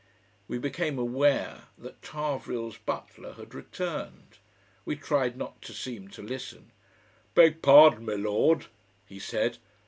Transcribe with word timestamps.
We 0.47 0.57
became 0.57 0.97
aware 0.97 1.65
that 1.77 2.01
Tarvrille's 2.01 2.75
butler 2.75 3.33
had 3.33 3.53
returned. 3.53 4.39
We 4.83 4.95
tried 4.95 5.37
not 5.37 5.61
to 5.61 5.73
seem 5.73 6.07
to 6.07 6.23
listen. 6.23 6.71
"Beg 7.35 7.61
pardon, 7.61 8.07
m'lord," 8.07 8.65
he 9.05 9.19
said. 9.19 9.59